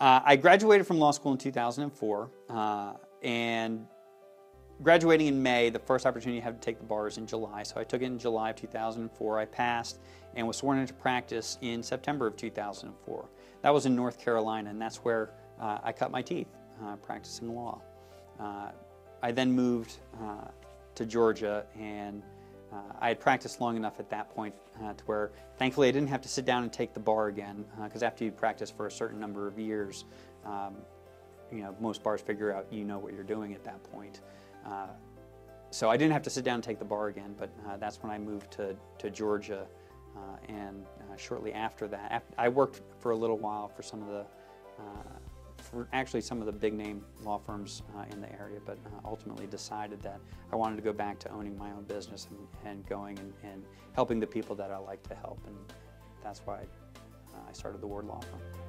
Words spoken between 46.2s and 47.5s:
some of the big name law